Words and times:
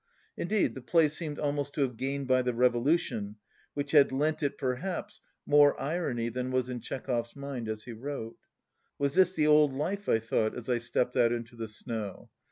Indeed, 0.35 0.73
the 0.73 0.81
play 0.81 1.09
seemed 1.09 1.37
almost 1.37 1.75
to 1.75 1.81
have 1.81 1.95
gained 1.95 2.27
by 2.27 2.41
the 2.41 2.55
revolution, 2.55 3.35
which 3.75 3.91
had 3.91 4.11
lent 4.11 4.41
it, 4.41 4.57
perhaps, 4.57 5.21
more 5.45 5.79
irony 5.79 6.27
than 6.29 6.49
was 6.49 6.69
in 6.69 6.79
Chekhov's 6.79 7.35
mind 7.35 7.69
as 7.69 7.83
he 7.83 7.93
wrote. 7.93 8.35
Was 8.97 9.13
this 9.13 9.31
the 9.33 9.45
old 9.45 9.71
life*? 9.75 10.09
I 10.09 10.17
thought, 10.17 10.57
as 10.57 10.67
I 10.69 10.79
stepped 10.79 11.15
out 11.15 11.31
into 11.31 11.55
the 11.55 11.67
snow. 11.67 12.31